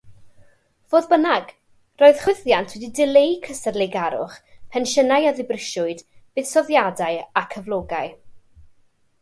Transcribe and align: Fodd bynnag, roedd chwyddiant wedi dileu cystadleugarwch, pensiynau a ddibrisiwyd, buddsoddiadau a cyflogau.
Fodd 0.93 1.07
bynnag, 1.09 1.51
roedd 2.03 2.15
chwyddiant 2.21 2.73
wedi 2.77 2.89
dileu 2.99 3.35
cystadleugarwch, 3.49 4.39
pensiynau 4.77 5.29
a 5.33 5.35
ddibrisiwyd, 5.41 6.03
buddsoddiadau 6.39 7.21
a 7.43 7.47
cyflogau. 7.55 8.17